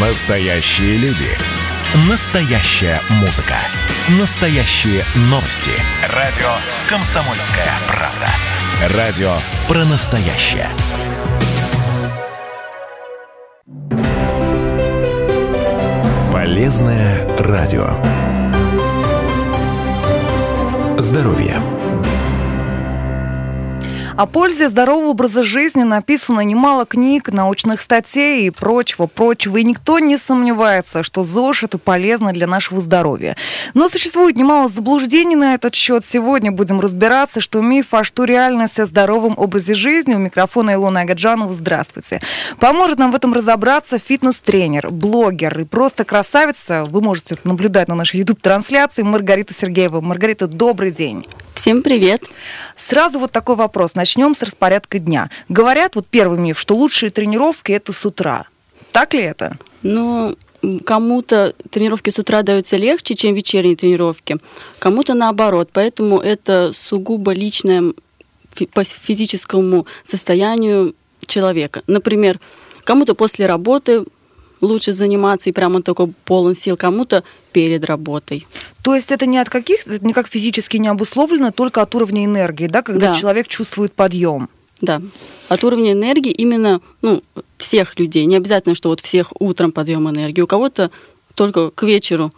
[0.00, 1.26] Настоящие люди.
[2.08, 3.56] Настоящая музыка.
[4.20, 5.72] Настоящие новости.
[6.14, 6.46] Радио
[6.88, 8.96] «Комсомольская правда».
[8.96, 9.34] Радио
[9.66, 10.68] про настоящее.
[16.32, 17.90] Полезное радио.
[21.00, 21.60] Здоровье.
[24.18, 29.58] О пользе здорового образа жизни написано немало книг, научных статей и прочего, прочего.
[29.58, 33.36] И никто не сомневается, что ЗОЖ это полезно для нашего здоровья.
[33.74, 36.04] Но существует немало заблуждений на этот счет.
[36.04, 40.14] Сегодня будем разбираться, что миф, а что реальность о здоровом образе жизни.
[40.14, 41.52] У микрофона Илона Агаджанова.
[41.52, 42.20] Здравствуйте.
[42.58, 46.84] Поможет нам в этом разобраться фитнес-тренер, блогер и просто красавица.
[46.86, 50.00] Вы можете наблюдать на нашей YouTube-трансляции Маргарита Сергеева.
[50.00, 51.24] Маргарита, добрый день.
[51.58, 52.22] Всем привет.
[52.76, 53.96] Сразу вот такой вопрос.
[53.96, 55.28] Начнем с распорядка дня.
[55.48, 58.46] Говорят, вот первый миф, что лучшие тренировки это с утра.
[58.92, 59.56] Так ли это?
[59.82, 60.36] Ну,
[60.84, 64.36] кому-то тренировки с утра даются легче, чем вечерние тренировки,
[64.78, 65.70] кому-то наоборот.
[65.72, 67.92] Поэтому это сугубо личное
[68.72, 70.94] по физическому состоянию
[71.26, 71.82] человека.
[71.88, 72.38] Например,
[72.84, 74.04] кому-то после работы
[74.60, 78.46] лучше заниматься и прямо только полон сил, кому-то перед работой.
[78.82, 82.66] То есть это не от каких, это никак физически не обусловлено, только от уровня энергии,
[82.66, 83.14] да, когда да.
[83.14, 84.48] человек чувствует подъем.
[84.80, 85.02] Да,
[85.48, 87.22] от уровня энергии именно ну,
[87.56, 88.26] всех людей.
[88.26, 90.40] Не обязательно, что вот всех утром подъем энергии.
[90.40, 90.92] У кого-то
[91.34, 92.32] только к вечеру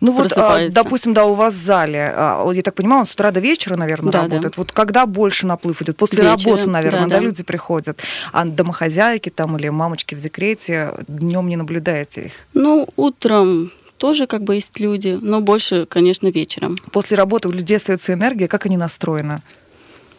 [0.00, 3.12] ну вот, а, допустим, да, у вас в зале, а, я так понимаю, он с
[3.12, 4.54] утра до вечера, наверное, да, работает.
[4.54, 4.62] Да.
[4.62, 5.96] Вот когда больше наплыв идет?
[5.96, 8.00] После Вечером, работы, наверное, да, да, люди приходят.
[8.32, 12.32] А домохозяйки там или мамочки в декрете днем не наблюдаете их?
[12.54, 16.76] Ну, утром тоже как бы есть люди, но больше, конечно, вечером.
[16.90, 19.42] После работы у людей остается энергия, как они настроены?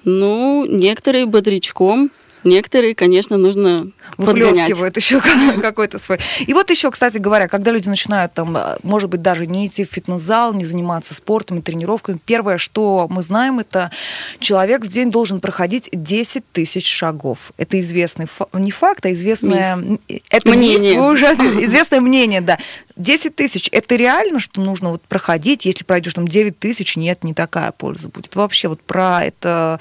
[0.05, 2.11] Ну, некоторые бодрячком,
[2.43, 5.21] некоторые, конечно, нужно выплескивают еще
[5.61, 6.19] какой-то свой.
[6.39, 9.85] И вот еще, кстати говоря, когда люди начинают там, э, может быть, даже не идти
[9.85, 13.91] в фитнес-зал, не заниматься спортом и тренировками, первое, что мы знаем, это
[14.39, 17.51] человек в день должен проходить 10 тысяч шагов.
[17.57, 19.99] Это известный не факт, а известное миф.
[20.29, 20.95] это мнение.
[20.95, 21.25] Миф, уже
[21.65, 22.57] известное мнение, да.
[22.95, 27.33] 10 тысяч, это реально, что нужно вот проходить, если пройдешь там 9 тысяч, нет, не
[27.33, 28.35] такая польза будет.
[28.35, 29.79] Вообще вот про это,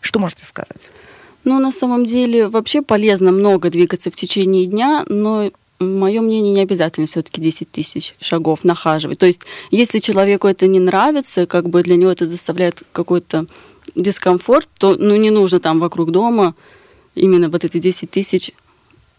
[0.00, 0.90] что можете сказать?
[1.44, 6.60] Ну, на самом деле, вообще полезно много двигаться в течение дня, но мое мнение, не
[6.60, 9.18] обязательно все-таки 10 тысяч шагов нахаживать.
[9.18, 13.46] То есть, если человеку это не нравится, как бы для него это доставляет какой-то
[13.94, 16.54] дискомфорт, то ну, не нужно там вокруг дома
[17.14, 18.52] именно вот эти 10 тысяч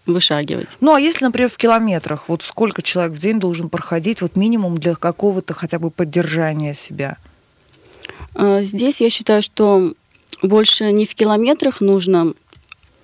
[0.06, 0.78] вышагивать.
[0.82, 4.78] Ну, а если, например, в километрах, вот сколько человек в день должен проходить, вот минимум
[4.78, 7.18] для какого-то хотя бы поддержания себя?
[8.36, 9.94] А, здесь я считаю, что
[10.44, 12.34] больше не в километрах нужно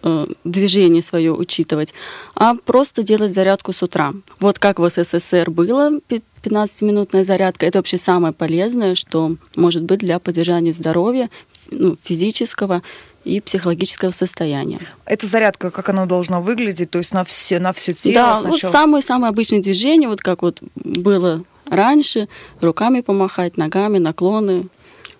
[0.03, 1.93] э, движение свое учитывать,
[2.35, 4.13] а просто делать зарядку с утра.
[4.39, 5.99] Вот как в СССР было
[6.43, 11.29] 15-минутная зарядка, это вообще самое полезное, что может быть для поддержания здоровья
[11.71, 12.83] ну, физического
[13.23, 14.79] и психологического состояния.
[15.05, 18.13] Эта зарядка, как она должна выглядеть, то есть на все, на все тело?
[18.13, 18.51] Да, сначала...
[18.51, 22.27] вот самые-самые обычные движения, вот как вот было раньше,
[22.61, 24.67] руками помахать, ногами, наклоны,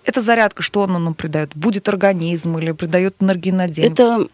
[0.04, 1.50] эта зарядка, что она нам придает?
[1.54, 3.84] Будет организм или придает энергии на день?
[3.84, 4.26] Это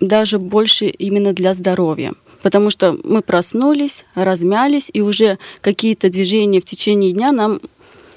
[0.00, 2.12] даже больше именно для здоровья.
[2.42, 7.60] Потому что мы проснулись, размялись, и уже какие-то движения в течение дня нам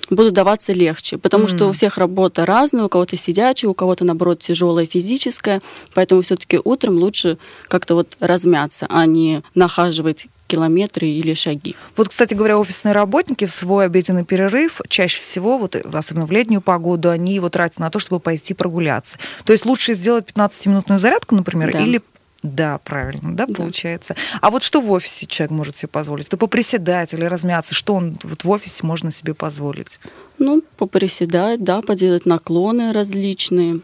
[0.10, 1.56] будут даваться легче, потому mm.
[1.56, 5.62] что у всех работа разная, у кого-то сидячая, у кого-то, наоборот, тяжелая физическая,
[5.94, 11.76] поэтому все-таки утром лучше как-то вот размяться, а не нахаживать километры или шаги.
[11.96, 16.62] Вот, кстати говоря, офисные работники в свой обеденный перерыв чаще всего, вот, особенно в летнюю
[16.62, 19.18] погоду, они его тратят на то, чтобы пойти прогуляться.
[19.46, 21.80] То есть лучше сделать 15-минутную зарядку, например, да.
[21.80, 22.02] или
[22.42, 24.16] да, правильно, да, да, получается.
[24.40, 26.30] А вот что в офисе человек может себе позволить?
[26.30, 30.00] То поприседать или размяться, что он вот в офисе можно себе позволить?
[30.38, 33.82] Ну, поприседать, да, поделать наклоны различные.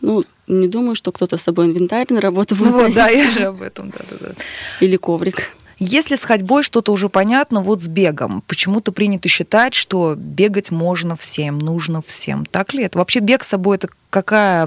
[0.00, 3.30] Ну, не думаю, что кто-то с собой инвентарь на работу будет ну, вот, да, я
[3.30, 4.34] же об этом, да-да-да.
[4.80, 5.54] Или коврик.
[5.80, 8.42] Если с ходьбой что-то уже понятно, вот с бегом.
[8.48, 12.44] Почему-то принято считать, что бегать можно всем, нужно всем.
[12.46, 12.98] Так ли это?
[12.98, 14.66] Вообще бег с собой это какая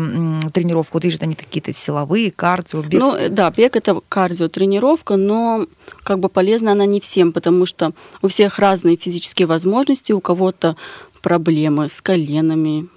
[0.53, 0.93] тренировка?
[0.93, 3.01] Вот есть же они какие-то силовые, кардио, бег?
[3.01, 5.65] Ну, да, бег это кардио-тренировка, но
[6.03, 7.91] как бы полезна она не всем, потому что
[8.21, 10.77] у всех разные физические возможности, у кого-то
[11.21, 12.87] проблемы с коленами,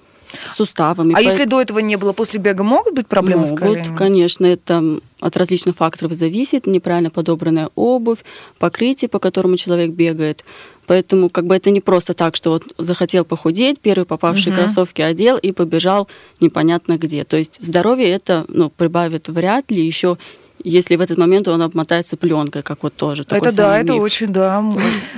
[0.43, 1.13] с суставами.
[1.13, 1.21] А По...
[1.21, 3.97] если до этого не было, после бега могут быть проблемы могут, с коленями?
[3.97, 6.67] конечно, это от различных факторов зависит.
[6.67, 8.25] Неправильно подобранная обувь,
[8.59, 10.45] покрытие, по которому человек бегает.
[10.87, 14.61] Поэтому как бы это не просто так, что вот захотел похудеть, первые попавшие угу.
[14.61, 16.09] кроссовки одел и побежал
[16.41, 17.25] непонятно где.
[17.25, 20.19] То есть здоровье это ну, прибавит вряд ли, еще
[20.65, 23.25] если в этот момент он обмотается пленкой, как вот тоже.
[23.29, 24.65] Это да, это очень, да.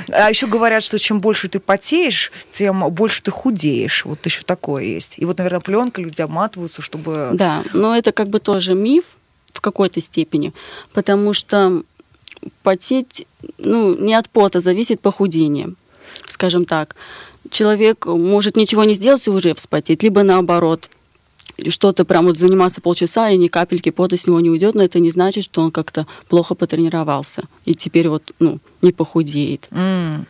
[0.08, 4.04] А еще говорят, что чем больше ты потеешь, тем больше ты худеешь.
[4.04, 5.14] Вот еще такое есть.
[5.16, 7.31] И вот, наверное, пленка люди обматываются, чтобы...
[7.32, 9.04] Да, но это как бы тоже миф
[9.52, 10.52] в какой-то степени,
[10.93, 11.82] потому что
[12.62, 13.26] потеть,
[13.58, 15.70] ну, не от пота зависит похудение,
[16.28, 16.96] скажем так.
[17.50, 20.90] Человек может ничего не сделать и уже вспотеть, либо наоборот,
[21.69, 24.99] что-то прям вот заниматься полчаса, и ни капельки пота с него не уйдет, но это
[24.99, 27.44] не значит, что он как-то плохо потренировался.
[27.64, 29.67] И теперь вот, ну, не похудеет.
[29.70, 30.26] Mm.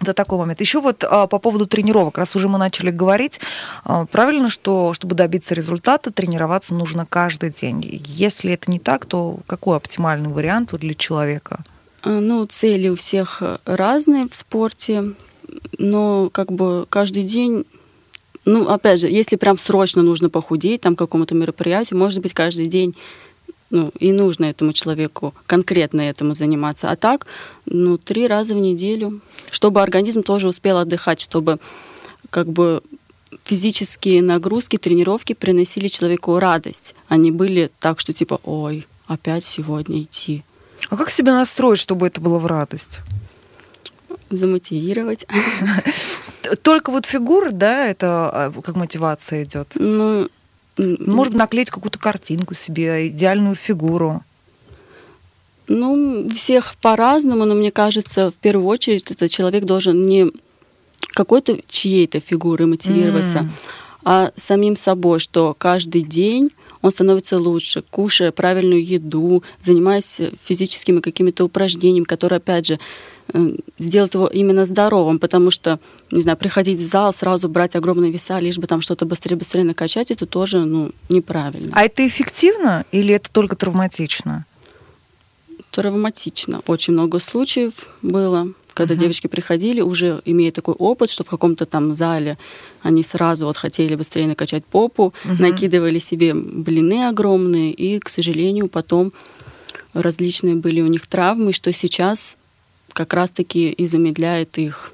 [0.00, 0.60] Это такой момент.
[0.60, 3.40] Еще вот а, по поводу тренировок, раз уже мы начали говорить,
[3.84, 8.02] а, правильно, что чтобы добиться результата, тренироваться нужно каждый день.
[8.04, 11.60] Если это не так, то какой оптимальный вариант вот для человека?
[12.02, 15.12] А, ну, цели у всех разные в спорте,
[15.78, 17.64] но как бы каждый день
[18.44, 22.94] ну, опять же, если прям срочно нужно похудеть, там, какому-то мероприятию, может быть, каждый день
[23.70, 26.90] ну, и нужно этому человеку конкретно этому заниматься.
[26.90, 27.26] А так,
[27.64, 31.58] ну, три раза в неделю, чтобы организм тоже успел отдыхать, чтобы
[32.28, 32.82] как бы
[33.44, 36.94] физические нагрузки, тренировки приносили человеку радость.
[37.08, 40.44] Они были так, что типа, ой, опять сегодня идти.
[40.90, 43.00] А как себя настроить, чтобы это было в радость?
[44.32, 45.26] Замотивировать.
[46.62, 49.72] Только вот фигура, да, это а, как мотивация идет?
[49.74, 50.28] Ну,
[50.78, 54.22] может наклеить какую-то картинку себе, идеальную фигуру.
[55.68, 60.32] Ну, всех по-разному, но мне кажется, в первую очередь этот человек должен не
[61.14, 63.48] какой-то чьей-то фигурой мотивироваться, mm.
[64.04, 66.50] а самим собой, что каждый день
[66.82, 72.78] он становится лучше, кушая правильную еду, занимаясь физическими какими-то упражнениями, которые, опять же,
[73.34, 75.78] Э, сделать его именно здоровым, потому что,
[76.10, 80.10] не знаю, приходить в зал, сразу брать огромные веса, лишь бы там что-то быстрее-быстрее накачать,
[80.10, 81.70] это тоже, ну, неправильно.
[81.72, 84.44] А это эффективно или это только травматично?
[85.70, 86.60] Травматично.
[86.66, 88.98] Очень много случаев было, когда uh-huh.
[88.98, 92.38] девочки приходили, уже имея такой опыт, что в каком-то там зале
[92.82, 95.40] они сразу вот хотели быстрее накачать попу, uh-huh.
[95.40, 99.12] накидывали себе блины огромные, и, к сожалению, потом
[99.94, 102.36] различные были у них травмы, что сейчас
[102.92, 104.92] как раз-таки и замедляет их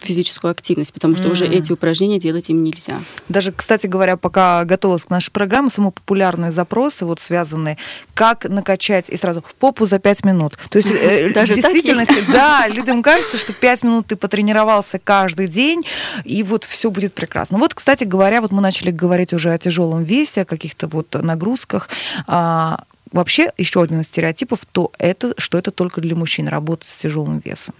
[0.00, 1.32] физическую активность, потому что mm.
[1.32, 3.00] уже эти упражнения делать им нельзя.
[3.28, 7.78] Даже, кстати говоря, пока готовилась к нашей программе, самые популярные запросы, вот связанные,
[8.14, 10.58] как накачать и сразу попу за 5 минут.
[10.70, 15.46] То есть э, Даже в действительности, да, людям кажется, что 5 минут ты потренировался каждый
[15.46, 15.84] день,
[16.24, 17.58] и вот все будет прекрасно.
[17.58, 21.88] Вот, кстати говоря, вот мы начали говорить уже о тяжелом весе, о каких-то вот нагрузках.
[22.26, 26.94] А, вообще еще один из стереотипов, то это, что это только для мужчин работать с
[26.96, 27.74] тяжелым весом.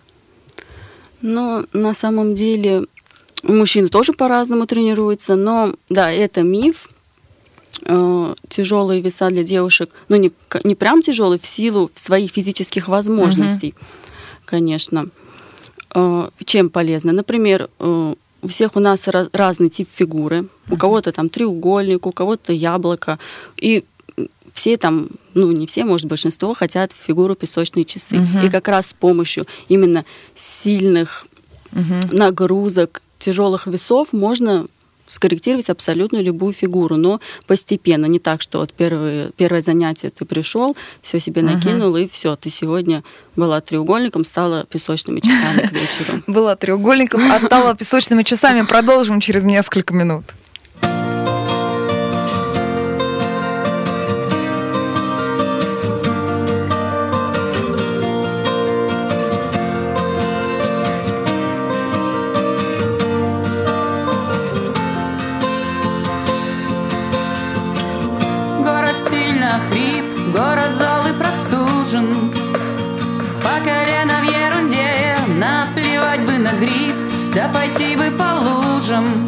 [1.23, 2.85] Но на самом деле
[3.43, 6.89] мужчины тоже по-разному тренируются, но да, это миф.
[7.85, 10.33] Э, тяжелые веса для девушек, ну не,
[10.65, 13.87] не прям тяжелые, в силу своих физических возможностей, угу.
[14.45, 15.07] конечно.
[15.95, 17.13] Э, чем полезно?
[17.13, 20.47] Например, э, у всех у нас разный тип фигуры.
[20.71, 23.19] У кого-то там треугольник, у кого-то яблоко.
[23.57, 23.85] И
[24.61, 28.19] все там, ну не все, может большинство хотят фигуру песочные часы.
[28.19, 28.47] Угу.
[28.47, 30.05] И как раз с помощью именно
[30.35, 31.27] сильных
[31.73, 32.15] угу.
[32.15, 34.67] нагрузок, тяжелых весов можно
[35.07, 40.77] скорректировать абсолютно любую фигуру, но постепенно, не так, что вот первое, первое занятие ты пришел,
[41.01, 42.05] все себе накинул, uh-huh.
[42.05, 43.03] и все, ты сегодня
[43.35, 46.23] была треугольником, стала песочными часами к вечеру.
[46.29, 48.63] Была треугольником, а стала песочными часами.
[48.63, 50.25] Продолжим через несколько минут.
[77.81, 79.27] Бы по лужам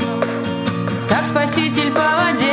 [1.09, 2.52] Как спаситель по воде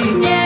[0.00, 0.39] пьяницей Нету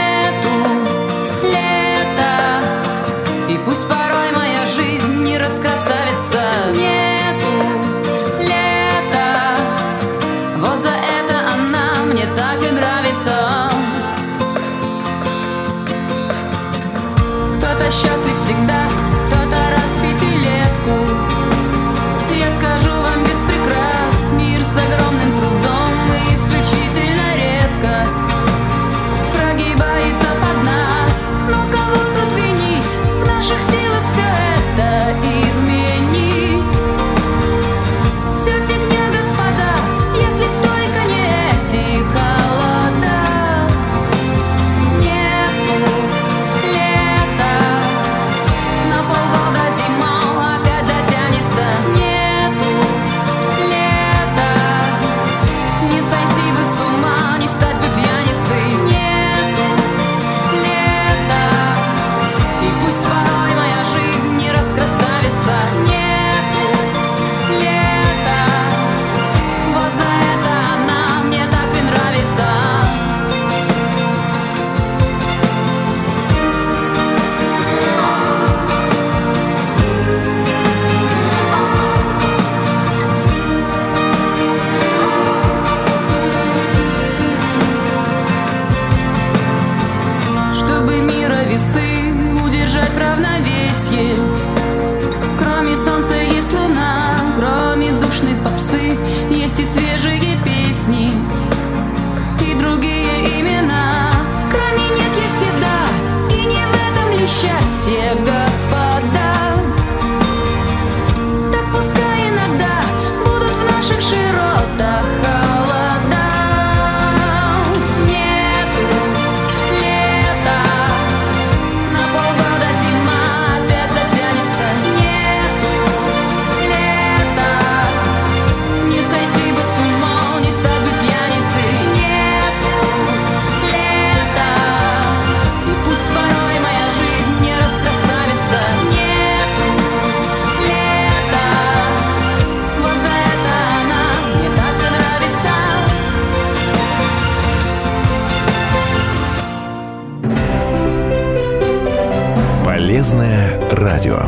[152.85, 154.19] Полезное радио.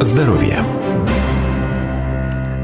[0.00, 0.58] Здоровье.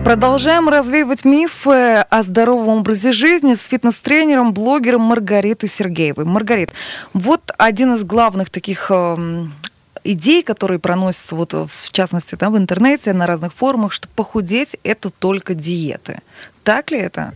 [0.05, 6.25] Продолжаем развеивать мифы о здоровом образе жизни с фитнес-тренером, блогером Маргаритой Сергеевой.
[6.25, 6.73] Маргарит,
[7.13, 9.53] вот один из главных таких эм,
[10.03, 15.11] идей, которые проносятся, вот, в частности, да, в интернете, на разных форумах, что похудеть– это
[15.11, 16.23] только диеты.
[16.65, 17.35] Так ли это?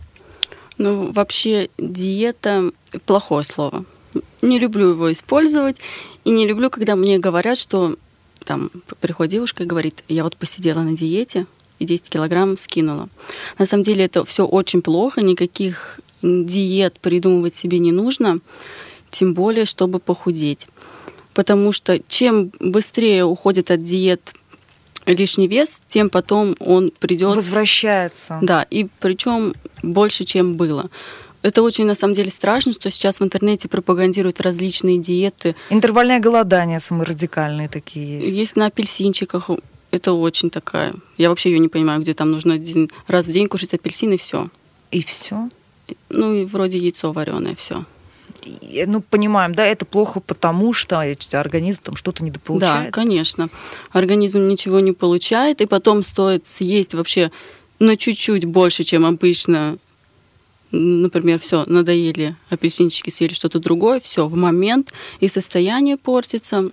[0.77, 2.71] Ну, вообще, диета–
[3.05, 3.85] плохое слово.
[4.41, 5.77] Не люблю его использовать.
[6.23, 7.95] И не люблю, когда мне говорят, что
[8.43, 11.45] там приходит девушка и говорит, я вот посидела на диете
[11.79, 13.09] и 10 килограмм скинула.
[13.57, 18.39] На самом деле это все очень плохо, никаких диет придумывать себе не нужно,
[19.09, 20.67] тем более, чтобы похудеть.
[21.33, 24.33] Потому что чем быстрее уходит от диет
[25.05, 28.39] лишний вес, тем потом он придет Возвращается.
[28.41, 29.53] да, и причем
[29.83, 30.89] больше, чем было.
[31.45, 35.55] Это очень, на самом деле, страшно, что сейчас в интернете пропагандируют различные диеты.
[35.69, 38.35] Интервальное голодание самые радикальные такие есть.
[38.35, 39.51] Есть на апельсинчиках.
[39.91, 40.95] Это очень такая.
[41.19, 44.17] Я вообще ее не понимаю, где там нужно один раз в день кушать апельсин и
[44.17, 44.49] все.
[44.89, 45.49] И все.
[46.09, 47.85] Ну и вроде яйцо вареное, все.
[48.87, 50.99] Ну, понимаем, да, это плохо, потому что
[51.33, 52.91] организм там что-то Да, недополучает.
[52.91, 53.49] конечно.
[53.91, 57.29] Организм ничего не получает, и потом стоит съесть вообще
[57.77, 59.77] на чуть-чуть больше, чем обычно.
[60.71, 66.69] Например, все, надоели апельсинчики, съели что-то другое, все, в момент, и состояние портится.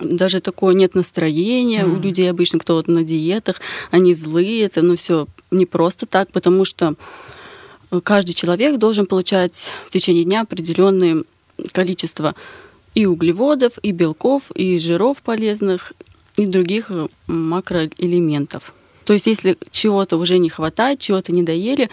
[0.00, 2.02] Даже такое нет настроения у Мгм.
[2.02, 6.64] людей обычно, кто вот на диетах, они злые, это ну все не просто так, потому
[6.64, 6.94] что
[7.90, 11.22] э, каждый человек должен получать в течение дня определенное
[11.72, 12.34] количество
[12.94, 15.92] и углеводов, и белков, и жиров полезных,
[16.36, 18.74] и других э, макроэлементов.
[19.04, 21.88] То есть, если чего-то уже не хватает, чего-то не доели,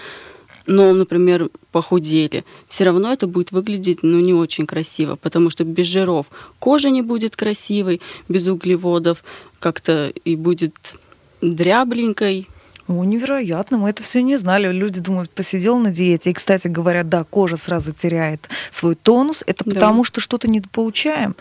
[0.66, 5.88] но, например, похудели, все равно это будет выглядеть ну, не очень красиво, потому что без
[5.88, 9.24] жиров кожа не будет красивой, без углеводов
[9.60, 10.96] как-то и будет
[11.42, 12.48] дрябленькой.
[12.88, 14.72] О, невероятно, мы это все не знали.
[14.72, 16.32] Люди думают, посидел на диете.
[16.32, 19.44] И, кстати говоря, да, кожа сразу теряет свой тонус.
[19.48, 19.72] Это Да.
[19.74, 21.36] потому, что что-то недополучаем.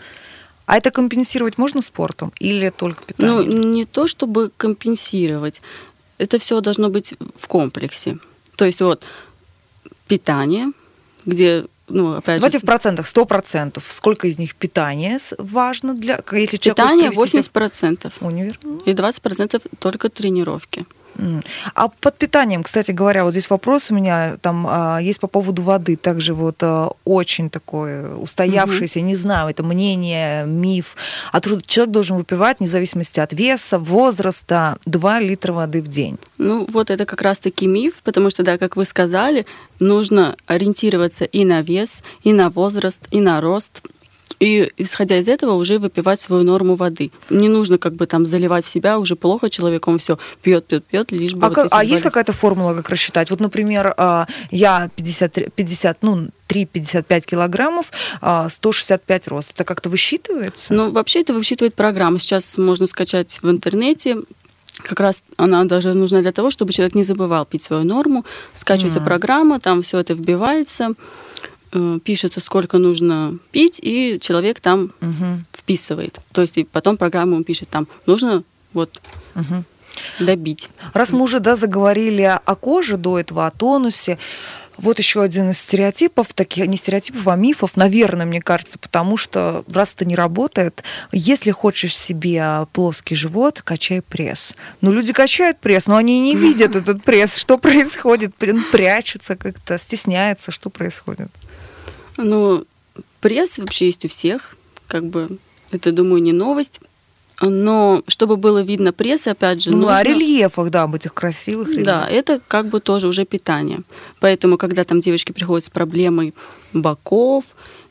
[0.65, 3.71] А это компенсировать можно спортом или только Ну, питанием?
[3.71, 5.61] не то чтобы компенсировать,
[6.17, 8.19] это все должно быть в комплексе.
[8.61, 9.03] То есть вот
[10.07, 10.71] питание,
[11.25, 13.85] где, ну, опять Давайте же, в процентах, 100 процентов.
[13.89, 16.19] Сколько из них питание важно для...
[16.31, 18.59] Если питание хочет провести 80%, себя- Универ.
[18.85, 20.85] И 20% только тренировки.
[21.75, 25.61] А под питанием, кстати говоря, вот здесь вопрос у меня там а, есть по поводу
[25.61, 25.95] воды.
[25.95, 30.95] Также вот а, очень такое устоявшееся, не знаю, это мнение, миф.
[31.31, 36.17] А труд- человек должен выпивать, вне зависимости от веса, возраста, 2 литра воды в день.
[36.37, 39.45] Ну, вот это как раз-таки миф, потому что, да, как вы сказали,
[39.79, 43.81] нужно ориентироваться и на вес, и на возраст, и на рост.
[44.41, 47.11] И исходя из этого уже выпивать свою норму воды.
[47.29, 51.11] Не нужно как бы там заливать себя, уже плохо человеку, он все пьет, пьет, пьет,
[51.11, 53.29] лишь бы А, вот как- а есть какая-то формула, как рассчитать?
[53.29, 59.51] Вот, например, а, я 50, 50 ну, 3-55 килограммов, а, 165 рост.
[59.53, 60.73] Это как-то высчитывается?
[60.73, 62.17] Ну, вообще это высчитывает программа.
[62.17, 64.17] Сейчас можно скачать в интернете.
[64.83, 68.25] Как раз она даже нужна для того, чтобы человек не забывал пить свою норму.
[68.55, 69.05] Скачивается Мгм.
[69.07, 70.93] программа, там все это вбивается,
[72.03, 76.19] пишется, сколько нужно пить, и человек там Мгм, вписывает.
[76.31, 79.01] То есть и потом программа пишет, там нужно вот
[79.35, 79.65] мгм.
[80.19, 80.69] добить.
[80.93, 84.17] Раз мы уже да, заговорили о коже до этого, о тонусе,
[84.77, 89.63] вот еще один из стереотипов, таких не стереотипов, а мифов, наверное, мне кажется, потому что
[89.71, 94.55] раз это не работает, если хочешь себе плоский живот, качай пресс.
[94.81, 97.37] Ну, люди качают пресс, но они не видят этот пресс.
[97.37, 98.33] Что происходит?
[98.71, 101.29] Прячутся как-то, стесняются, что происходит?
[102.23, 102.65] Ну,
[103.19, 104.55] пресс вообще есть у всех,
[104.87, 105.37] как бы
[105.71, 106.79] это, думаю, не новость.
[107.41, 109.97] Но чтобы было видно пресс, опять же, Ну, нужно...
[109.97, 111.85] о рельефах, да, об этих красивых рельефах.
[111.85, 113.81] Да, это как бы тоже уже питание.
[114.19, 116.35] Поэтому, когда там девочки приходят с проблемой
[116.71, 117.45] боков,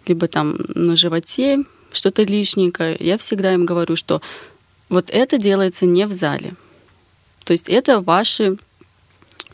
[0.06, 4.22] либо там на животе что-то лишненькое, я всегда им говорю, что
[4.88, 6.54] вот это делается не в зале.
[7.44, 8.58] То есть это ваши,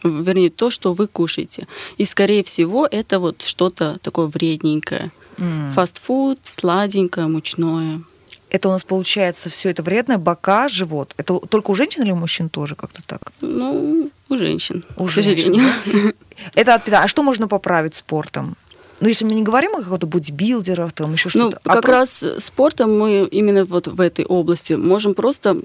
[0.02, 1.66] вернее, то, что вы кушаете.
[1.98, 5.10] И, скорее всего, это вот что-то такое вредненькое.
[5.38, 5.70] М.
[5.74, 8.00] Фастфуд, сладенькое, мучное.
[8.48, 11.14] Это у нас получается все это вредное, бока, живот.
[11.16, 13.20] Это только у женщин или у мужчин тоже как-то так?
[13.40, 16.14] Ну, у женщин, У к женщин, сожалению.
[16.54, 17.04] Это от питания.
[17.04, 18.56] А что можно поправить спортом?
[19.00, 21.60] Ну, если мы не говорим о каком-то бодибилдерах, там еще Ну, что-то.
[21.64, 25.58] а как про- раз спортом мы именно вот в этой области можем просто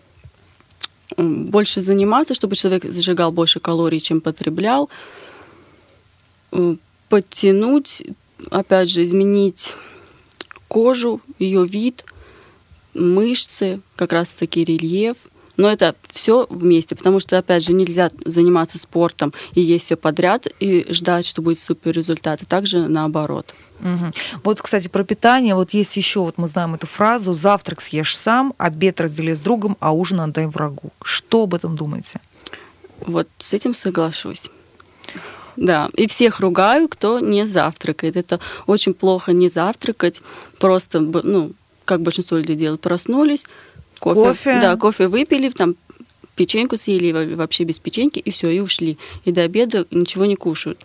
[1.17, 4.89] больше заниматься, чтобы человек сжигал больше калорий, чем потреблял,
[6.51, 8.03] М, подтянуть,
[8.49, 9.73] опять же, изменить
[10.67, 12.03] кожу, ее вид,
[12.93, 15.17] мышцы, как раз таки рельеф.
[15.57, 20.47] Но это все вместе, потому что, опять же, нельзя заниматься спортом и есть все подряд
[20.59, 22.41] и ждать, что будет супер результат.
[22.41, 23.53] И также наоборот.
[23.81, 24.13] Мгм.
[24.43, 25.55] Вот, кстати, про питание.
[25.55, 29.75] Вот есть еще, вот мы знаем эту фразу: завтрак съешь сам, обед раздели с другом,
[29.79, 30.91] а ужин отдай врагу.
[31.03, 32.19] Что об этом думаете?
[33.05, 34.49] Вот с этим соглашусь.
[35.57, 38.15] Да, и всех ругаю, кто не завтракает.
[38.15, 40.21] Это очень плохо не завтракать.
[40.59, 41.51] Просто, ну,
[41.85, 43.45] как большинство людей делают, проснулись,
[43.99, 44.59] кофе, Кофе.
[44.61, 45.75] Да, кофе выпили, там
[46.35, 48.97] печеньку съели во- вообще без печеньки, и все, и ушли.
[49.25, 50.79] И до обеда ничего не кушают.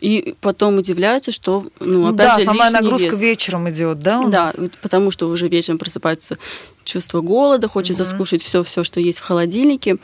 [0.00, 3.20] И потом удивляются, что, ну, опять да, же, самая лишний нагрузка вес.
[3.20, 4.22] вечером идет, да?
[4.26, 4.70] Да, нас?
[4.82, 6.36] потому что уже вечером просыпается
[6.84, 8.12] чувство голода, хочется Мгм.
[8.12, 9.96] скушать все, все, что есть в холодильнике.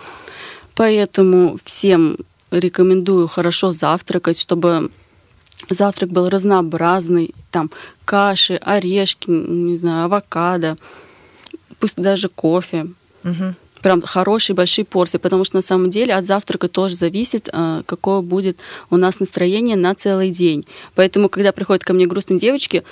[0.74, 2.16] Поэтому всем
[2.50, 4.90] рекомендую хорошо завтракать, чтобы
[5.68, 7.70] завтрак был разнообразный, там
[8.05, 10.79] каши, орешки, не знаю, авокадо,
[11.79, 12.87] пусть даже кофе.
[13.22, 13.55] Мгм.
[13.83, 18.21] Прям хорошие большие порции, потому что на самом деле от завтрака тоже зависит, а, какое
[18.21, 18.59] будет
[18.90, 20.66] у нас настроение на целый день.
[20.95, 22.85] Поэтому, когда приходят ко мне грустные девочки,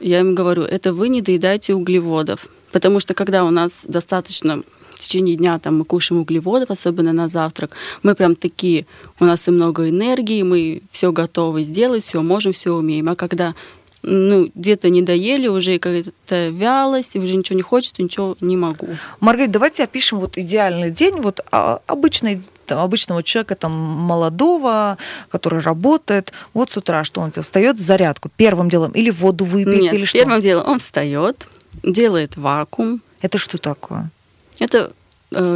[0.00, 2.48] я им говорю, это вы не доедаете углеводов.
[2.72, 4.62] Потому что когда у нас достаточно
[4.94, 8.86] в течение дня там, мы кушаем углеводов, особенно на завтрак, мы прям такие,
[9.20, 13.08] у нас и много энергии, мы все готовы сделать, все можем, все умеем.
[13.08, 13.54] А когда
[14.02, 18.88] ну, где-то не доели, уже какая-то вялость, уже ничего не хочется, ничего не могу.
[19.20, 25.60] Маргарита, давайте опишем вот идеальный день вот а, обычный, там, обычного человека, там, молодого, который
[25.60, 26.32] работает.
[26.52, 27.46] Вот с утра что он делает?
[27.46, 30.18] Встает зарядку первым делом или воду выпить, Нет, или что?
[30.18, 31.46] первым делом он встает,
[31.82, 33.00] делает вакуум.
[33.20, 34.10] Это что такое?
[34.58, 34.92] Это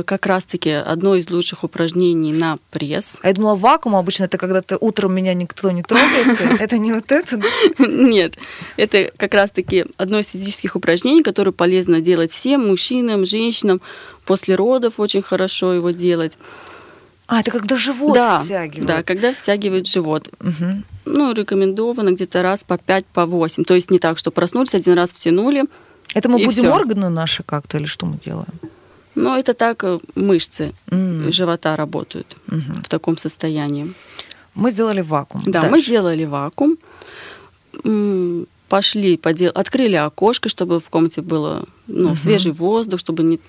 [0.04, 3.18] как раз-таки одно из лучших упражнений на пресс.
[3.22, 6.44] А я думала, вакуум обычно это когда ты утром меня никто не трогается.
[6.60, 7.40] Это не вот это?
[7.78, 8.34] Нет,
[8.76, 13.80] это как раз-таки одно из физических упражнений, которое полезно делать всем, мужчинам, женщинам.
[14.24, 16.38] После родов очень хорошо его делать.
[17.28, 18.86] А, это когда живот да, втягивает.
[18.86, 20.30] да, когда втягивает живот.
[20.40, 20.84] Мгм.
[21.04, 23.64] Ну, рекомендовано где-то раз по 5, по 8.
[23.64, 25.64] То есть не так, что проснулись, один раз втянули.
[26.14, 26.72] Это мы будем всё.
[26.72, 28.60] органы наши как-то или что мы делаем?
[29.16, 32.82] Но это так э, мышцы М, живота работают мгм.
[32.84, 33.92] в таком состоянии.
[34.54, 35.42] Мы сделали вакуум.
[35.46, 35.86] Да, мы Дальше.
[35.86, 36.76] сделали вакуум,
[38.68, 39.50] пошли, подел...
[39.54, 42.16] открыли окошко, чтобы в комнате было ну, Мгм.
[42.16, 43.40] свежий воздух, чтобы не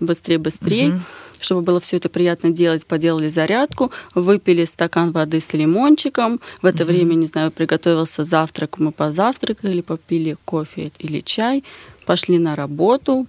[0.00, 1.02] быстрее-быстрее, Мгм.
[1.40, 6.40] чтобы было все это приятно делать, поделали зарядку, выпили стакан воды с лимончиком.
[6.62, 6.92] В это Мгм.
[6.92, 11.62] время, не знаю, приготовился завтрак, мы позавтракали, попили кофе или чай,
[12.06, 13.26] пошли на работу.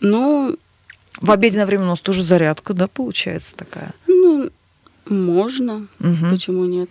[0.00, 0.56] Ну,
[1.20, 3.92] В обеденное время у нас тоже зарядка, да, получается такая.
[4.06, 4.48] ну,
[5.08, 6.30] можно, Мгм.
[6.30, 6.88] почему нет?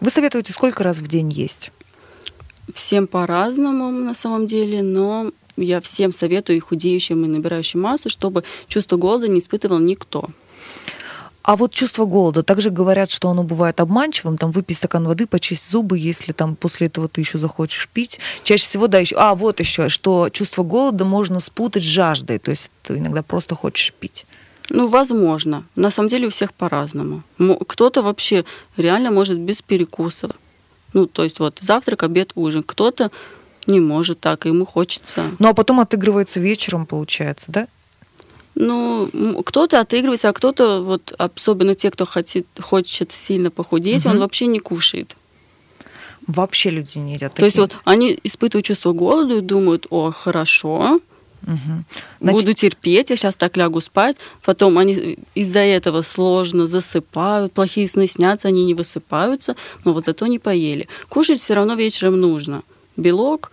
[0.00, 1.70] Вы советуете сколько раз в день есть?
[2.72, 8.42] Всем по-разному на самом деле, но я всем советую и худеющим, и набирающим массу, чтобы
[8.68, 10.30] чувство голода не испытывал никто.
[11.42, 15.70] А вот чувство голода, также говорят, что оно бывает обманчивым, там выпить стакан воды, почистить
[15.70, 18.20] зубы, если там после этого ты еще захочешь пить.
[18.44, 22.52] Чаще всего, да, еще, а вот еще, что чувство голода можно спутать с жаждой, то
[22.52, 24.24] есть ты иногда просто хочешь пить.
[24.70, 25.64] Ну, возможно.
[25.74, 27.22] На самом деле у всех по-разному.
[27.66, 28.44] Кто-то вообще
[28.76, 30.30] реально может без перекусов.
[30.92, 32.62] Ну, то есть вот завтрак, обед, ужин.
[32.62, 33.10] Кто-то
[33.66, 35.24] не может так, ему хочется.
[35.38, 37.66] Ну а потом отыгрывается вечером, получается, да?
[38.54, 39.08] Ну,
[39.44, 44.20] кто-то отыгрывается, а кто-то, вот особенно те, кто хочет, хочет сильно похудеть, он Мгм.
[44.20, 45.16] вообще не кушает.
[46.26, 47.34] Вообще люди не едят.
[47.34, 47.74] То есть такие.
[47.74, 51.00] вот они испытывают чувство голода и думают, о, хорошо,
[51.46, 51.84] Мгм.
[52.20, 54.16] Значит, буду терпеть, я сейчас так лягу спать.
[54.44, 60.26] Потом они из-за этого сложно засыпают, плохие сны снятся, они не высыпаются, но вот зато
[60.28, 60.86] не поели.
[61.08, 62.62] Кушать все равно вечером нужно.
[62.96, 63.50] Белок,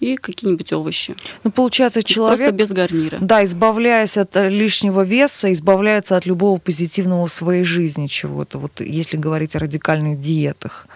[0.00, 1.16] и какие-нибудь овощи.
[1.44, 2.38] Ну, получается, человек...
[2.38, 3.18] Просто без гарнира.
[3.20, 8.80] Да, избавляясь от э, лишнего веса, избавляется от любого позитивного в своей жизни чего-то, вот
[8.80, 10.86] если говорить о радикальных диетах.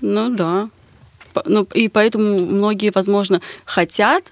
[0.00, 0.68] Ну да.
[1.46, 4.24] Ну, и поэтому многие, возможно, хотят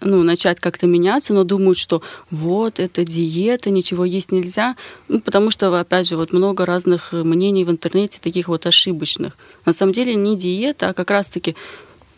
[0.00, 4.76] ну, начать как-то меняться, но думают, что вот, это диета, ничего есть нельзя.
[5.08, 9.36] Ну, потому что, опять же, вот много разных мнений в интернете, таких вот ошибочных.
[9.66, 11.56] На самом деле не диета, а как раз-таки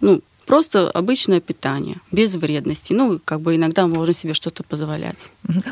[0.00, 2.92] ну, просто обычное питание, без вредности.
[2.92, 5.28] Ну, как бы иногда можно себе что-то позволять.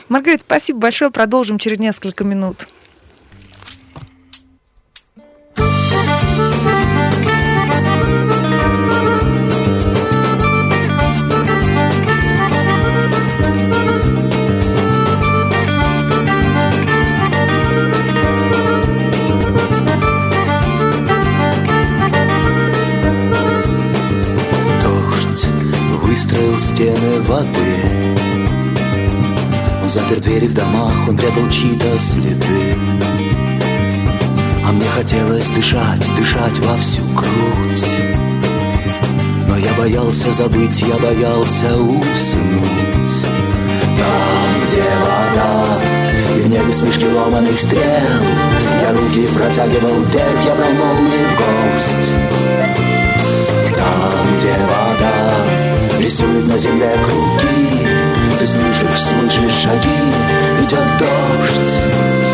[0.08, 1.10] Маргарита, спасибо большое.
[1.10, 2.68] Продолжим через несколько минут.
[26.58, 27.48] Стены воды.
[29.82, 32.76] Он запер двери в домах, он прятал чьи-то следы.
[34.66, 37.88] А мне хотелось дышать, дышать во всю грудь.
[39.48, 43.24] Но я боялся забыть, я боялся уснуть.
[43.98, 45.78] Там, где вода
[46.36, 47.82] и в небе смешки ломаных стрел
[48.82, 52.12] Я руки протягивал вверх, я брал молнии в гость.
[53.76, 55.67] Там, где вода
[56.08, 57.86] Рисуют на земле круги.
[58.38, 62.27] Ты слышишь, слышишь шаги Идет дождь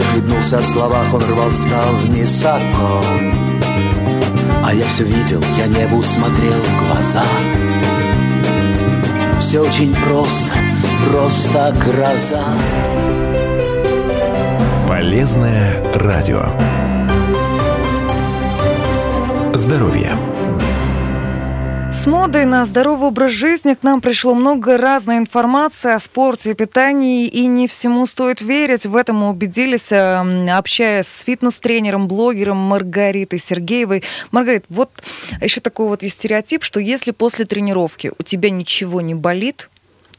[0.00, 3.04] захлебнулся в словах, он рвал ставни саком
[4.64, 7.22] А я все видел, я небу смотрел в глаза.
[9.38, 10.52] Все очень просто,
[11.08, 12.44] просто гроза.
[14.88, 16.46] Полезное радио.
[19.54, 20.29] Здоровье
[22.00, 26.54] с модой на здоровый образ жизни к нам пришло много разной информации о спорте и
[26.54, 28.86] питании, и не всему стоит верить.
[28.86, 34.02] В этом мы убедились, эм, общаясь с фитнес-тренером, блогером Маргаритой Сергеевой.
[34.30, 34.90] Маргарит, вот
[35.42, 39.68] еще такой вот есть стереотип, что если после тренировки у тебя ничего не болит,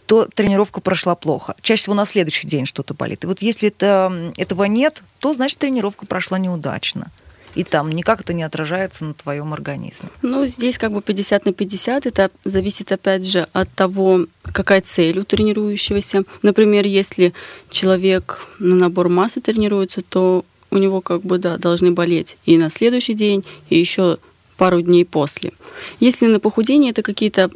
[0.05, 1.55] то тренировка прошла плохо.
[1.63, 3.23] Чаще всего на следующий день что-то болит.
[3.23, 7.07] И вот если это, этого нет, то значит тренировка прошла неудачно
[7.55, 10.09] и там никак это не отражается на твоем организме?
[10.21, 12.05] Ну, здесь как бы 50 на 50.
[12.05, 16.23] Это зависит, опять же, от того, какая цель у тренирующегося.
[16.41, 17.33] Например, если
[17.69, 22.69] человек на набор массы тренируется, то у него как бы, да, должны болеть и на
[22.69, 24.17] следующий день, и еще
[24.57, 25.51] пару дней после.
[25.99, 27.51] Если на похудение это какие-то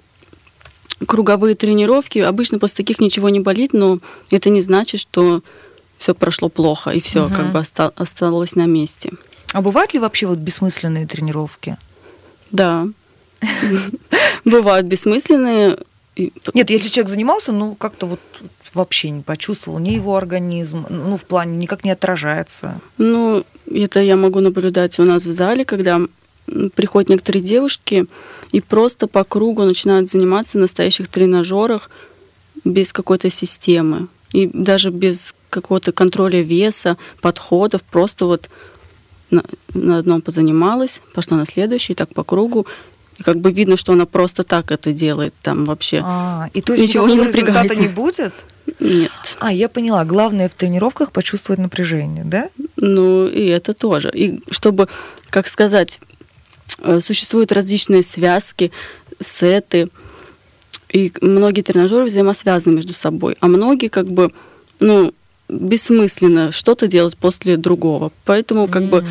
[1.08, 4.00] круговые тренировки, обычно после таких ничего не болит, но
[4.32, 5.42] это не значит, что
[5.98, 7.34] все прошло плохо и все угу.
[7.34, 9.12] как бы осталось на месте.
[9.54, 11.78] А бывают ли вообще вот бессмысленные тренировки?
[12.52, 12.88] Да.
[14.46, 15.78] Бывают бессмысленные.
[16.54, 18.20] Нет, если человек занимался, ну как-то вот
[18.74, 22.80] вообще не почувствовал, ни его организм, ну в плане никак не отражается.
[22.98, 26.02] Ну, это я могу наблюдать у нас в зале, когда
[26.76, 28.06] приходят некоторые девушки
[28.52, 31.90] и просто по кругу начинают заниматься в настоящих тренажерах
[32.64, 38.50] без какой-то системы и даже без какого-то контроля веса, подходов, просто вот
[39.32, 42.66] на, на одном позанималась, пошла на следующий, так по кругу.
[43.20, 46.74] И как бы видно, что она просто так это делает, там вообще а, и то
[46.74, 47.80] есть ничего не напрягается.
[47.80, 48.34] не будет?
[48.80, 49.12] Нет.
[49.40, 50.04] А, я поняла.
[50.06, 52.50] Главное в тренировках почувствовать напряжение, да?
[52.78, 54.12] Ну, и это тоже.
[54.14, 54.88] И чтобы,
[55.30, 56.00] как сказать,
[56.80, 58.72] э, существуют различные связки,
[59.22, 59.90] сеты,
[60.90, 64.32] и многие тренажеры взаимосвязаны между собой, а многие как бы,
[64.80, 65.14] ну,
[65.48, 68.12] бессмысленно что-то делать после другого.
[68.24, 69.06] Поэтому как бы...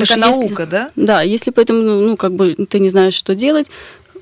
[0.00, 0.90] Такая наука, да?
[0.96, 3.68] Да, если поэтому, ну, как бы ты не знаешь, что делать,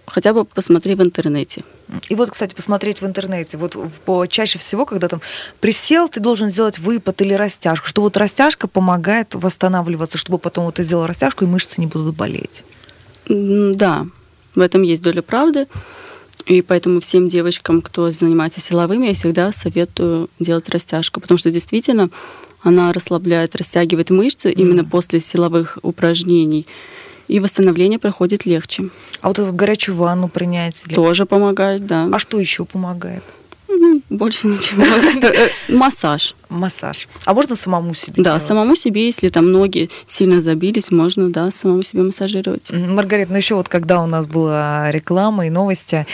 [0.07, 1.65] хотя бы посмотри в интернете.
[2.09, 3.57] И вот, кстати, посмотреть в интернете.
[3.57, 5.21] Вот по, чаще всего, когда там
[5.61, 10.77] присел, ты должен сделать выпад или растяжку, что вот растяжка помогает восстанавливаться, чтобы потом вот
[10.77, 12.63] ты сделал растяжку, и мышцы не будут болеть.
[13.29, 14.07] Да,
[14.55, 15.67] в этом есть доля правды.
[16.47, 22.11] И поэтому всем девочкам, кто занимается силовыми, я всегда советую делать растяжку, потому что действительно
[22.63, 24.53] она расслабляет, растягивает мышцы mm.
[24.53, 26.67] именно после силовых упражнений.
[27.29, 28.89] И восстановление проходит легче.
[29.21, 30.83] А вот эту горячую ванну принять?
[30.93, 32.09] Тоже помогает, да.
[32.13, 33.23] А что еще помогает?
[34.09, 34.85] Больше ничего.
[35.69, 36.35] Массаж.
[36.51, 37.09] Массаж.
[37.25, 38.43] А можно самому себе Да, делать?
[38.43, 42.71] самому себе, если там ноги сильно забились, можно, да, самому себе массажировать.
[42.71, 46.07] М, Маргарита, ну еще вот когда у нас была реклама и новости,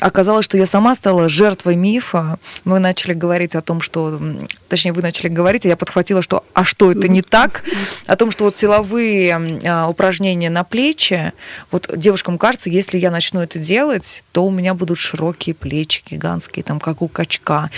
[0.00, 2.38] оказалось, что я сама стала жертвой мифа.
[2.64, 4.20] Мы начали говорить о том, что,
[4.68, 7.62] точнее, вы начали говорить, а я подхватила, что а что это не так?
[8.06, 11.32] О том, что вот силовые а, упражнения на плечи,
[11.70, 16.64] вот девушкам кажется, если я начну это делать, то у меня будут широкие плечи гигантские,
[16.64, 17.70] там, как у качка.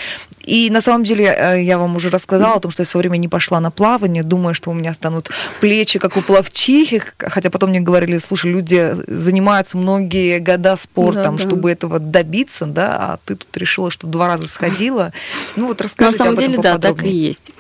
[0.45, 3.03] И на самом деле э, я вам уже рассказала о том, что я в свое
[3.03, 5.31] время не пошла на плавание, думая, что у меня станут
[5.61, 11.43] плечи, как у пловчихи, хотя потом мне говорили, слушай, люди занимаются многие года спортом, Да,
[11.43, 11.49] да.
[11.49, 15.13] чтобы этого добиться, да, а ты тут решила, что два раза сходила.
[15.57, 17.53] Ну вот На расскажите самом об этом деле, да, так и есть.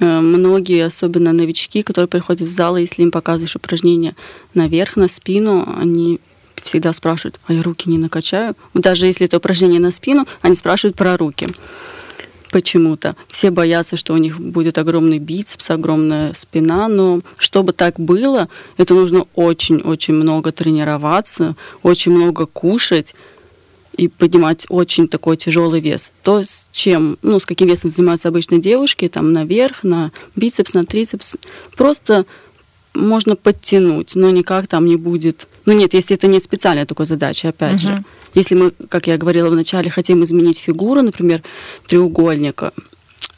[0.00, 4.14] Э, Многие, особенно новички, которые приходят в зал, если им показываешь упражнения
[4.54, 6.20] наверх, на спину, они
[6.62, 8.54] всегда спрашивают, а я руки не накачаю?
[8.74, 11.48] Даже если это упражнение на спину, они спрашивают про руки.
[12.50, 13.14] Почему-то.
[13.28, 18.94] Все боятся, что у них будет огромный бицепс, огромная спина, но чтобы так было, это
[18.94, 23.14] нужно очень-очень много тренироваться, очень много кушать
[23.96, 26.10] и поднимать очень такой тяжелый вес.
[26.22, 30.84] То, с чем, ну, с каким весом занимаются обычно девушки, там наверх, на бицепс, на
[30.84, 31.36] трицепс,
[31.76, 32.24] просто
[32.94, 35.46] можно подтянуть, но никак там не будет.
[35.66, 37.92] Ну нет, если это не специальная такой задача, опять же.
[37.92, 38.06] Мгм.
[38.34, 41.42] Если мы, как я говорила вначале, хотим изменить фигуру, например,
[41.86, 42.72] треугольника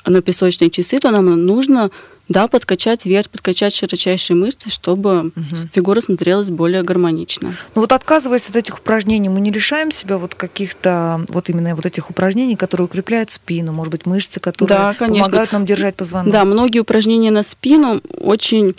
[0.06, 1.90] на песочные часы, то нам нужно
[2.28, 5.32] да, подкачать вверх, подкачать широчайшие мышцы, чтобы
[5.72, 7.54] фигура смотрелась более гармонично.
[7.74, 11.84] Ну вот отказываясь от этих упражнений, мы не лишаем себя вот каких-то, вот именно вот
[11.84, 15.24] этих упражнений, которые укрепляют спину, может быть, мышцы, которые Да, конечно.
[15.24, 16.32] помогают нам держать позвонок.
[16.32, 18.76] Да, многие упражнения на спину очень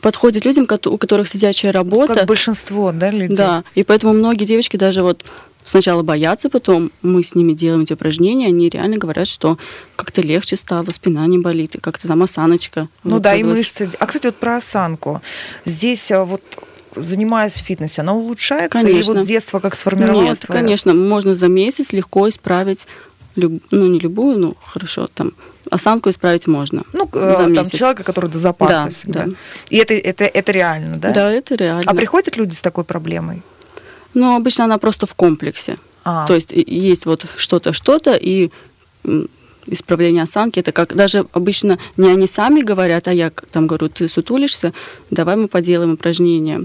[0.00, 2.14] подходят людям, у которых сидячая работа.
[2.14, 3.36] Как большинство, да, людей?
[3.36, 5.24] Да, и поэтому многие девочки даже вот
[5.64, 9.58] сначала боятся, потом мы с ними делаем эти упражнения, они реально говорят, что
[9.96, 12.88] как-то легче стало, спина не болит, и как-то там осаночка.
[13.04, 13.90] Ну да, и мышцы.
[13.98, 15.20] А, кстати, вот про осанку.
[15.64, 16.42] Здесь а, вот
[16.96, 18.78] занимаясь в фитнесе, она улучшается?
[18.80, 19.14] Или Конечно.
[19.14, 20.28] вот с детства как сформировалась?
[20.28, 20.60] Нет, твоя?
[20.60, 22.86] конечно, можно за месяц легко исправить,
[23.36, 25.32] люб- ну не любую, ну хорошо, там
[25.70, 26.82] осанку исправить можно.
[26.92, 27.78] Ну, за э, там месяц.
[27.78, 29.24] человека, который до запаса Да, всегда.
[29.26, 29.32] да.
[29.70, 31.10] И это, это, это реально, да?
[31.10, 31.82] Да, это реально.
[31.86, 33.42] А приходят люди с такой проблемой?
[34.14, 35.76] Но обычно она просто в комплексе.
[36.04, 38.50] А, То есть и- есть вот что-то, что-то, и
[39.66, 44.08] исправление осанки, это как даже обычно не они сами говорят, а я там говорю, ты
[44.08, 44.72] сутулишься,
[45.10, 46.62] давай мы поделаем упражнения.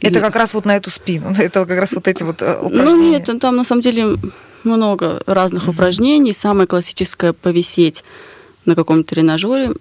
[0.00, 1.32] это Или- как раз вот на эту спину.
[1.38, 2.84] Это как раз вот эти вот э, упражнения.
[2.84, 4.16] Ну нет, там на самом деле
[4.64, 6.32] много разных упражнений.
[6.32, 8.04] Самое классическое повисеть
[8.64, 9.72] на каком-то тренажере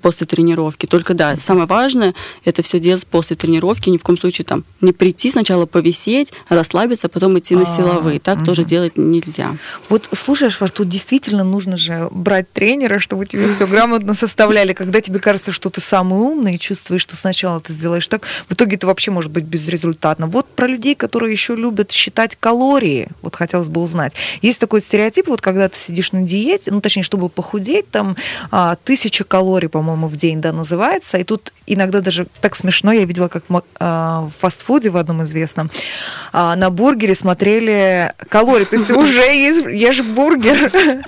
[0.00, 0.86] после тренировки.
[0.86, 2.14] Только да, самое важное
[2.44, 3.88] это все делать после тренировки.
[3.88, 7.66] Ни в коем случае там не прийти сначала повисеть, расслабиться, а потом идти на А,
[7.66, 8.20] силовые.
[8.20, 9.56] Так тоже делать нельзя.
[9.88, 14.72] Вот слушаешь вас, тут действительно нужно же брать тренера, чтобы тебе все грамотно составляли.
[14.72, 18.52] Когда тебе кажется, что ты самый умный и чувствуешь, что сначала ты сделаешь так, в
[18.52, 20.26] итоге это вообще может быть безрезультатно.
[20.26, 24.14] Вот про людей, которые еще любят считать калории, вот хотелось бы узнать.
[24.42, 28.16] Есть такой стереотип, вот когда ты сидишь на диете, ну точнее, чтобы похудеть, там
[28.50, 31.18] а, тысяча калорий, по-моему, в день, да, называется.
[31.18, 35.22] И тут иногда даже так смешно, я видела, как в, а, в фастфуде в одном
[35.22, 35.70] известном,
[36.32, 38.64] а, на бургере смотрели калории.
[38.64, 40.72] То есть ты уже ешь, бургер.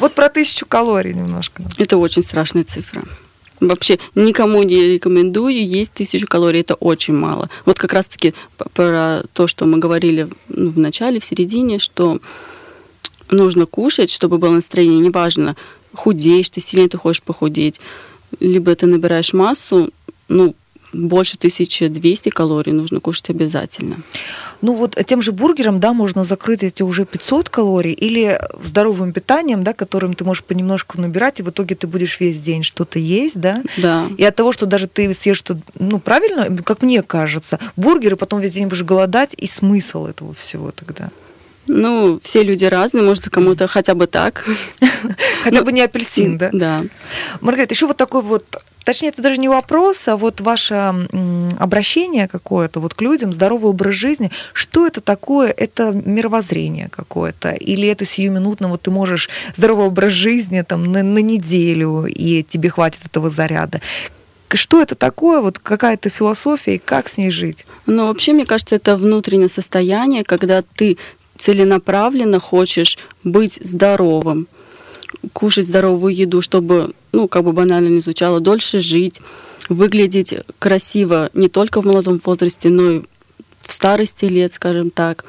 [0.00, 1.62] Вот про тысячу калорий немножко.
[1.78, 3.02] Это очень страшная цифра.
[3.60, 7.48] Вообще никому не рекомендую есть тысячу калорий, это очень мало.
[7.64, 8.34] Вот как раз-таки
[8.74, 12.20] про то, что мы говорили в начале, в середине, что
[13.30, 15.56] нужно кушать, чтобы было настроение, неважно,
[15.94, 17.80] худеешь ты, сильно ты хочешь похудеть,
[18.40, 19.90] либо ты набираешь массу,
[20.28, 20.54] ну,
[20.94, 23.96] больше 1200 калорий нужно кушать обязательно.
[24.62, 29.62] Ну вот тем же бургером, да, можно закрыть эти уже 500 калорий или здоровым питанием,
[29.62, 33.38] да, которым ты можешь понемножку набирать, и в итоге ты будешь весь день что-то есть,
[33.38, 33.62] да.
[33.76, 34.08] Да.
[34.16, 38.40] И от того, что даже ты съешь что, ну правильно, как мне кажется, бургеры, потом
[38.40, 41.10] весь день будешь голодать, и смысл этого всего тогда.
[41.66, 44.44] Ну, все люди разные, может, кому-то хотя бы так.
[45.42, 46.50] Хотя Ну, бы не апельсин, да?
[46.52, 46.84] Да.
[47.40, 48.44] Маргарита, еще вот такой вот,
[48.84, 50.94] точнее, это даже не вопрос, а вот ваше
[51.58, 55.50] обращение какое-то вот к людям, здоровый образ жизни, что это такое?
[55.50, 57.50] Это мировоззрение какое-то?
[57.50, 62.70] Или это сиюминутно, вот ты можешь здоровый образ жизни там на, на неделю, и тебе
[62.70, 63.80] хватит этого заряда?
[64.52, 65.40] Что это такое?
[65.40, 67.66] Вот какая-то философия, и как с ней жить?
[67.86, 70.96] Ну, вообще, мне кажется, это внутреннее состояние, когда ты
[71.36, 74.46] целенаправленно хочешь быть здоровым,
[75.32, 79.20] кушать здоровую еду, чтобы, ну, как бы банально не звучало, дольше жить,
[79.68, 83.02] выглядеть красиво не только в молодом возрасте, но и
[83.66, 85.24] в старости лет, скажем так.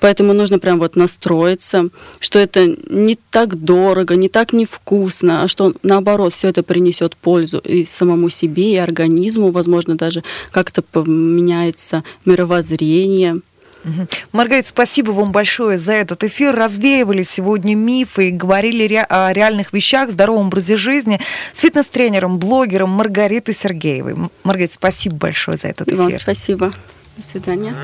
[0.00, 1.88] Поэтому нужно прям вот настроиться,
[2.18, 7.58] что это не так дорого, не так невкусно, а что наоборот все это принесет пользу
[7.58, 13.40] и самому себе, и организму, возможно, даже как-то поменяется мировоззрение.
[14.32, 16.54] Маргарита, спасибо вам большое за этот эфир.
[16.54, 21.20] Развеивали сегодня мифы и говорили ре- о реальных вещах, здоровом образе жизни
[21.52, 24.16] с фитнес-тренером, блогером Маргаритой Сергеевой.
[24.42, 25.98] Маргарита, спасибо большое за этот И эфир.
[26.00, 26.72] вам спасибо.
[27.16, 27.74] До свидания.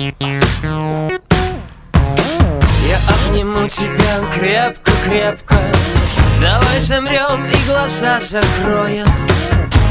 [0.00, 0.14] Я
[3.06, 5.56] обниму тебя крепко-крепко
[6.40, 9.06] Давай замрем и глаза закроем.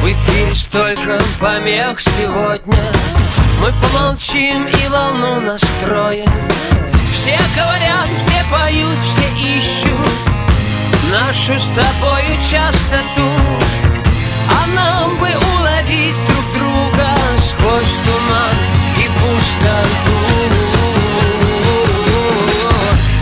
[0.01, 2.79] В эфире столько помех сегодня.
[3.61, 6.31] Мы помолчим и волну настроим.
[7.13, 9.93] Все говорят, все поют, все ищут.
[11.11, 13.29] Нашу с тобою частоту.
[14.49, 18.78] А нам бы уловить друг друга Сквозь туман
[19.19, 20.17] и пустоту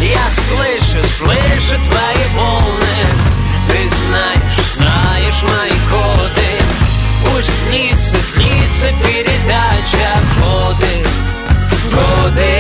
[0.02, 2.98] Я слышу, слышу твои волны.
[3.68, 6.52] Ты знаешь, знаешь мои коды.
[7.26, 10.94] Пусть длится, длится передача годы.
[11.92, 12.54] Годы.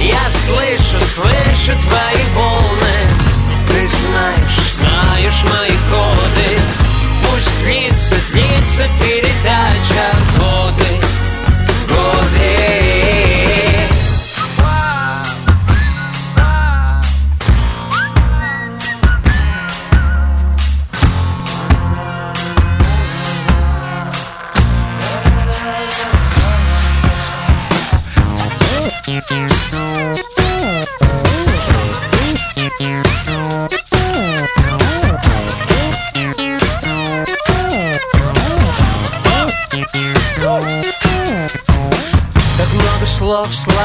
[0.00, 2.98] Я слышу, слышу твои волны.
[3.68, 6.11] Ты знаешь, знаешь мои коды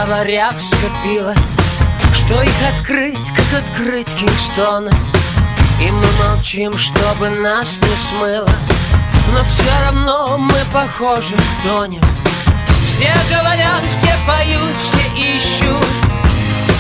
[0.07, 1.37] словарях скопилось
[2.13, 4.91] Что их открыть, как открыть Кингстоны?
[5.81, 8.49] И мы молчим, чтобы нас не смыло.
[9.33, 12.01] Но все равно мы похожи тонем
[12.85, 15.85] Все говорят, все поют, все ищут.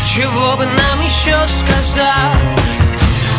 [0.07, 2.07] Чего бы нам еще сказать?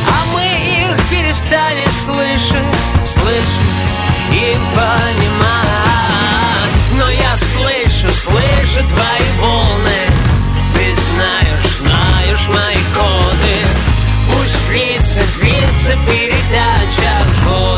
[0.07, 2.65] А мы их перестали слышать
[3.07, 3.49] Слышать
[4.33, 5.88] и понимать
[8.69, 10.01] слышу твои волны.
[10.75, 13.59] Ты знаешь, знаешь мои коды.
[14.33, 17.11] Пусть длится, длится передача
[17.45, 17.78] годы